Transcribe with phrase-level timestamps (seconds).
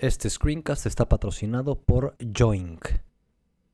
[0.00, 2.86] Este screencast está patrocinado por Joink.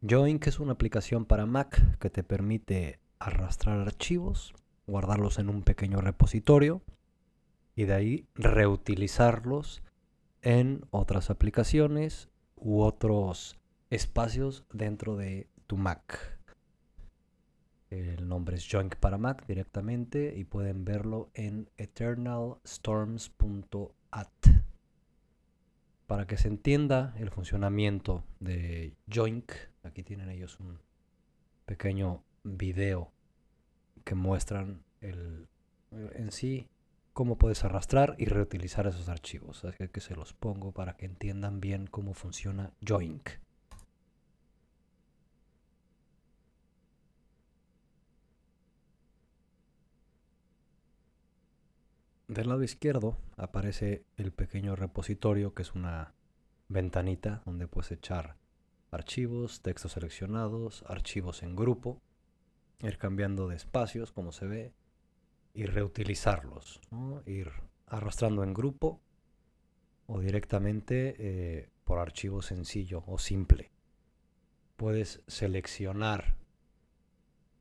[0.03, 4.53] Joink es una aplicación para Mac que te permite arrastrar archivos,
[4.89, 6.83] guardarlos en un pequeño repositorio
[7.77, 9.85] y de ahí reutilizarlos
[10.43, 13.57] en otras aplicaciones u otros
[13.91, 16.41] espacios dentro de tu Mac.
[17.89, 24.56] El nombre es Joink para Mac directamente y pueden verlo en eternalstorms.at.
[26.07, 29.53] Para que se entienda el funcionamiento de Joink,
[29.83, 30.79] aquí tienen ellos un
[31.65, 33.13] pequeño video
[34.05, 35.49] que muestran el,
[35.91, 36.69] en sí
[37.13, 39.65] cómo puedes arrastrar y reutilizar esos archivos.
[39.65, 43.31] Así que se los pongo para que entiendan bien cómo funciona Joink.
[52.37, 56.13] Del lado izquierdo aparece el pequeño repositorio que es una
[56.69, 58.37] ventanita donde puedes echar
[58.91, 62.03] archivos, textos seleccionados, archivos en grupo,
[62.81, 64.75] ir cambiando de espacios como se ve
[65.55, 66.83] y reutilizarlos,
[67.25, 67.51] ir
[67.87, 69.01] arrastrando en grupo
[70.07, 73.71] o directamente eh, por archivo sencillo o simple.
[74.77, 76.37] Puedes seleccionar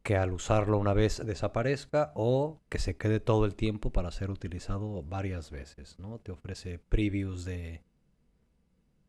[0.05, 4.29] que al usarlo una vez desaparezca o que se quede todo el tiempo para ser
[4.29, 5.99] utilizado varias veces.
[5.99, 6.19] ¿no?
[6.19, 7.83] Te ofrece previews de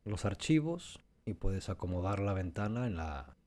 [0.05, 3.37] los archivos y puedes acomodar la ventana en la,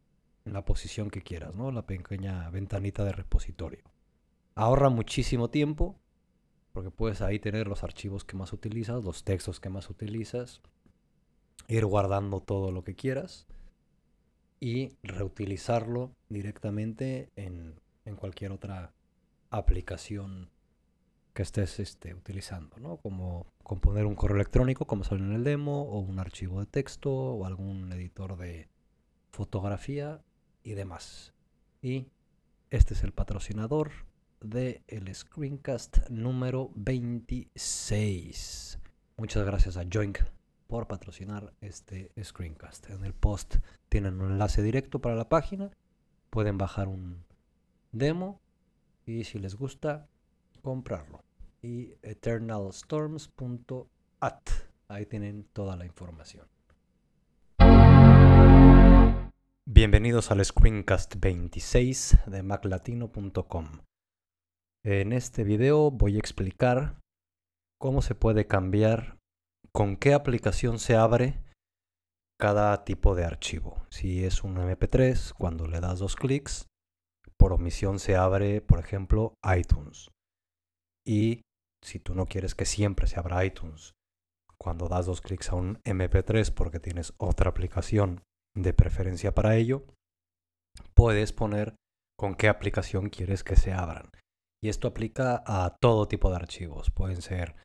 [0.45, 1.73] en la posición que quieras, ¿no?
[1.73, 3.83] la pequeña ventanita de repositorio
[4.55, 5.99] ahorra muchísimo tiempo
[6.73, 10.61] porque puedes ahí tener los archivos que más utilizas, los textos que más utilizas,
[11.67, 13.49] ir guardando todo lo que quieras
[14.61, 17.81] y reutilizarlo directamente en,
[18.17, 18.93] cualquier otra
[19.51, 20.51] aplicación
[21.33, 22.97] que estés este, utilizando, ¿no?
[22.97, 27.13] Como componer un correo electrónico, como sale en el demo, o un archivo de texto,
[27.13, 28.69] o algún editor de
[29.31, 30.21] fotografía
[30.65, 31.35] y demás.
[31.81, 32.09] Y
[32.71, 33.93] este es el patrocinador
[34.41, 38.81] de el screencast número 26.
[39.17, 40.19] Muchas gracias a Joink
[40.71, 42.89] por patrocinar este screencast.
[42.91, 43.57] En el post
[43.89, 45.73] tienen un enlace directo para la página.
[46.31, 47.25] Pueden bajar un
[47.91, 48.41] demo
[49.05, 50.07] y si les gusta,
[50.63, 51.25] comprarlo.
[51.61, 54.43] Y eternalstorms.at.
[54.87, 56.47] Ahí tienen toda la información.
[59.67, 63.67] Bienvenidos al screencast 26 de maclatino.com.
[64.85, 66.95] En este video voy a explicar
[67.79, 69.19] cómo se puede cambiar,
[69.73, 71.43] con qué aplicación se abre
[72.39, 73.87] cada tipo de archivo.
[73.91, 76.67] Si es un MP3, cuando le das dos clics,
[77.39, 80.11] por omisión se abre, por ejemplo, iTunes.
[81.07, 81.43] Y
[81.83, 83.93] si tú no quieres que siempre se abra iTunes,
[84.59, 88.23] cuando das dos clics a un MP3 porque tienes otra aplicación
[88.55, 89.85] de preferencia para ello,
[90.95, 91.75] puedes poner
[92.19, 94.11] con qué aplicación quieres que se abran.
[94.63, 96.91] Y esto aplica a todo tipo de archivos.
[96.91, 97.57] Pueden ser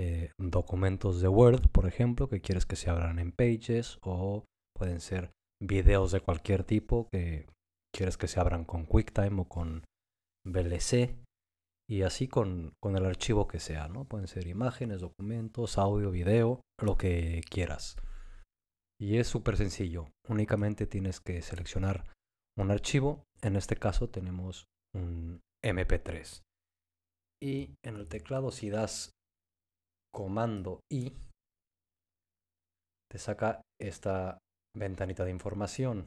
[0.00, 4.44] eh, documentos de Word, por ejemplo, que quieres que se abran en Pages, o
[4.76, 7.48] pueden ser videos de cualquier tipo que
[7.92, 9.82] quieres que se abran con QuickTime o con
[10.46, 11.16] VLC,
[11.90, 14.04] y así con, con el archivo que sea, ¿no?
[14.04, 17.96] Pueden ser imágenes, documentos, audio, video, lo que quieras.
[19.00, 20.06] Y es súper sencillo.
[20.28, 22.04] Únicamente tienes que seleccionar
[22.56, 23.24] un archivo.
[23.42, 26.42] En este caso tenemos un MP3.
[27.42, 29.10] Y en el teclado si das
[30.12, 31.12] comando I,
[33.10, 34.38] te saca esta
[34.76, 36.06] ventanita de información.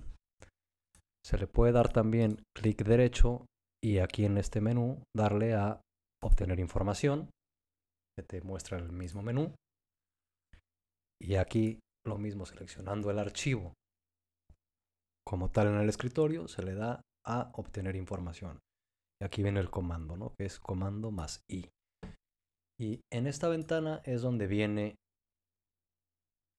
[1.26, 3.46] Se le puede dar también clic derecho
[3.84, 5.82] y aquí en este menú darle a
[6.24, 7.30] obtener información,
[8.18, 9.56] que te muestra el mismo menú.
[11.20, 13.74] Y aquí lo mismo seleccionando el archivo
[15.26, 18.60] como tal en el escritorio, se le da a obtener información
[19.24, 20.34] aquí viene el comando, ¿no?
[20.38, 21.70] Que es comando más i.
[22.82, 24.96] Y en esta ventana es donde viene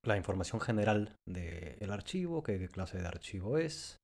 [0.07, 3.97] la información general del archivo, qué clase de archivo es,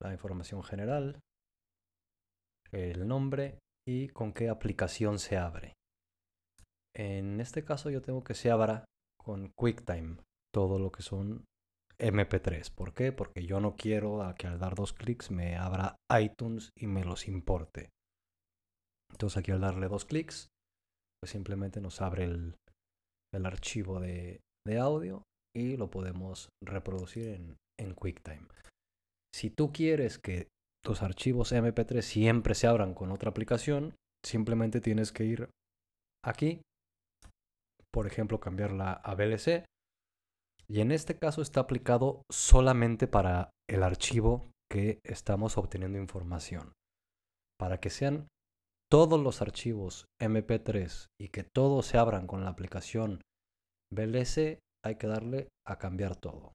[0.00, 1.20] la información general,
[2.72, 5.74] el nombre y con qué aplicación se abre.
[6.92, 8.84] En este caso yo tengo que se abra
[9.16, 10.16] con QuickTime
[10.52, 11.44] todo lo que son
[12.00, 12.74] MP3.
[12.74, 13.12] ¿Por qué?
[13.12, 17.28] Porque yo no quiero que al dar dos clics me abra iTunes y me los
[17.28, 17.90] importe.
[19.12, 20.48] Entonces aquí al darle dos clics,
[21.20, 22.54] pues simplemente nos abre el,
[23.44, 24.40] archivo de,
[24.80, 25.22] audio
[25.54, 28.48] y lo podemos reproducir en, en QuickTime.
[29.34, 30.48] Si tú quieres que
[30.82, 35.50] tus archivos MP3 siempre se abran con otra aplicación, simplemente tienes que ir
[36.24, 36.62] aquí,
[37.92, 39.64] por ejemplo, cambiarla a VLC
[40.68, 46.72] Y en este caso está aplicado solamente para el archivo que estamos obteniendo información.
[47.58, 48.28] Para que sean
[48.90, 53.20] todos los archivos MP3 y que todos se abran con la aplicación
[53.92, 56.52] VLC, hay que darle a cambiar todo.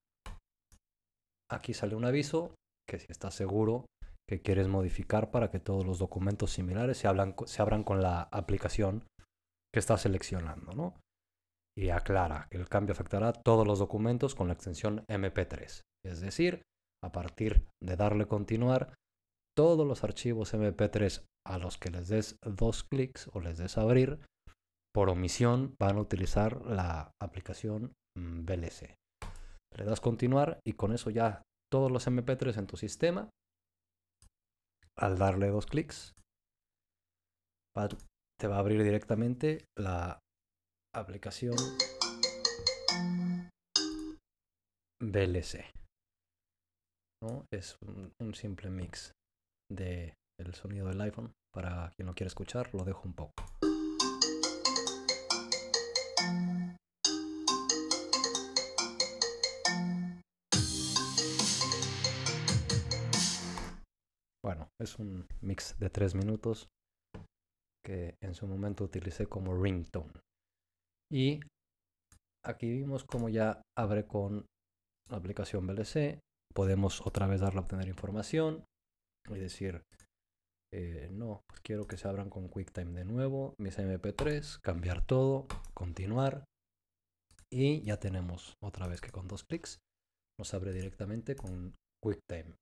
[1.49, 2.55] Aquí sale un aviso
[2.87, 3.85] que si estás seguro
[4.27, 7.09] que quieres modificar para que todos los documentos similares se,
[7.45, 9.05] se abran con la aplicación
[9.73, 10.93] que estás seleccionando, ¿no?
[11.77, 15.81] Y aclara que el cambio afectará a todos los documentos con la extensión MP3.
[16.05, 16.61] Es decir,
[17.03, 18.93] a partir de darle continuar,
[19.55, 24.19] todos los archivos MP3 a los que les des dos clics o les des abrir,
[24.93, 28.95] por omisión van a utilizar la aplicación mm, VLC.
[29.77, 33.29] Le das continuar y con eso ya todos los MP3 en tu sistema,
[34.97, 36.13] al darle dos clics,
[38.39, 40.19] te va a abrir directamente la
[40.93, 41.55] aplicación
[45.01, 45.71] VLC.
[47.23, 47.45] ¿no?
[47.53, 49.13] Es un, simple mix
[49.75, 51.33] del el sonido del iPhone.
[51.53, 53.33] Para quien no quiere escuchar, lo dejo un poco.
[64.43, 66.67] Bueno, es un mix de tres minutos
[67.85, 70.19] que en su momento utilicé como ringtone.
[71.11, 71.41] Y
[72.45, 74.45] aquí vimos como ya abre con
[75.09, 76.19] la aplicación VLC.
[76.53, 78.63] Podemos otra vez darle a obtener información
[79.29, 79.83] y decir,
[80.73, 85.47] eh, no, pues quiero que se abran con QuickTime de nuevo, mis MP3, cambiar todo,
[85.73, 86.45] continuar.
[87.51, 89.79] Y ya tenemos otra vez que con dos clics
[90.39, 92.55] nos abre directamente con QuickTime.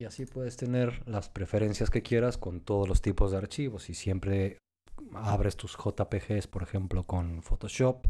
[0.00, 3.88] Y así puedes tener las preferencias que quieras con todos los tipos de archivos.
[3.88, 4.58] Y siempre
[5.14, 8.06] abres tus JPGs, por ejemplo, con Photoshop,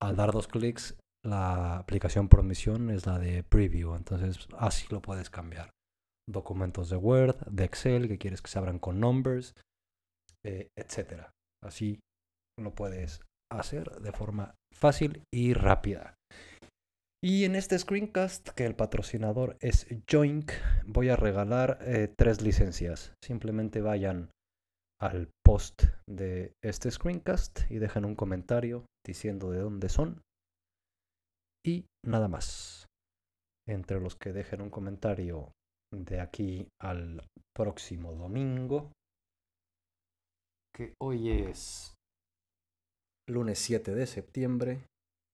[0.00, 3.94] al dar dos clics, la aplicación por omisión es la de Preview.
[3.94, 5.75] Entonces así lo puedes cambiar.
[6.28, 9.54] Documentos de Word, de Excel, que quieres que se abran con numbers,
[10.44, 11.28] eh, etc.
[11.62, 12.00] Así
[12.58, 13.20] lo puedes
[13.52, 16.14] hacer de forma fácil y rápida.
[17.22, 20.52] Y en este screencast, que el patrocinador es Joink,
[20.86, 23.14] voy a regalar eh, tres licencias.
[23.22, 24.30] Simplemente vayan
[25.00, 30.22] al post de este screencast y dejen un comentario diciendo de dónde son.
[31.64, 32.86] Y nada más.
[33.68, 35.50] Entre los que dejen un comentario
[36.04, 37.22] de aquí al
[37.54, 38.92] próximo domingo,
[40.74, 41.94] que hoy es
[43.28, 44.86] lunes 7 de septiembre,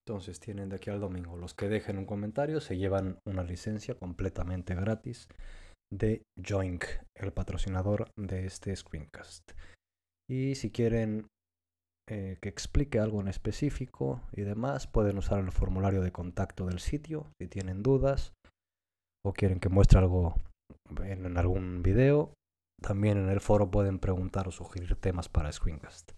[0.06, 1.36] entonces tienen de aquí al domingo.
[1.36, 5.28] Los que dejen un comentario se llevan una licencia completamente gratis
[5.92, 6.84] de Joink,
[7.16, 9.52] el patrocinador de este screencast.
[10.30, 11.26] Y si quieren
[12.08, 16.78] eh, que explique algo en específico y demás, pueden usar el formulario de contacto del
[16.78, 18.32] sitio si tienen dudas
[19.24, 20.34] o quieren que muestre algo
[21.04, 22.34] en algún video.
[22.80, 26.12] También en el foro pueden preguntar o sugerir temas para Screencast.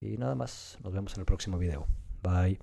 [0.00, 1.86] Y nada más, nos vemos en el próximo video.
[2.22, 2.58] Bye.